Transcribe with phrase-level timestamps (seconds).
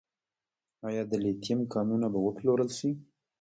[0.87, 2.89] آیا د لیتیم کانونه به وپلورل شي؟